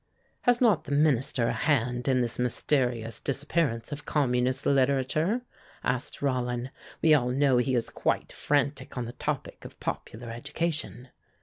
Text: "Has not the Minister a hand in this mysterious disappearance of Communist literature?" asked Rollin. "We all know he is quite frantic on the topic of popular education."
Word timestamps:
"Has 0.45 0.59
not 0.59 0.85
the 0.85 0.93
Minister 0.93 1.47
a 1.49 1.53
hand 1.53 2.07
in 2.07 2.21
this 2.21 2.39
mysterious 2.39 3.19
disappearance 3.21 3.91
of 3.91 4.03
Communist 4.03 4.65
literature?" 4.65 5.41
asked 5.83 6.23
Rollin. 6.23 6.71
"We 7.03 7.13
all 7.13 7.29
know 7.29 7.57
he 7.57 7.75
is 7.75 7.91
quite 7.91 8.31
frantic 8.31 8.97
on 8.97 9.05
the 9.05 9.13
topic 9.13 9.63
of 9.63 9.79
popular 9.79 10.31
education." 10.31 11.09